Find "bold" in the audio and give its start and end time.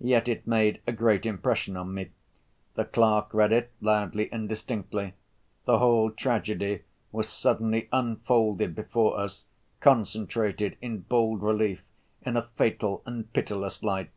11.00-11.42